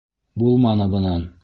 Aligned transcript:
Булманы 0.43 0.89
бынан!.. 0.97 1.33